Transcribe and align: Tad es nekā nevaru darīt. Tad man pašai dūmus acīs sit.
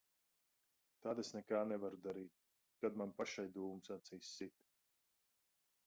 Tad 1.05 1.19
es 1.23 1.29
nekā 1.35 1.59
nevaru 1.73 1.99
darīt. 2.07 2.41
Tad 2.85 2.99
man 3.03 3.15
pašai 3.21 3.47
dūmus 3.59 3.97
acīs 3.99 4.35
sit. 4.41 4.61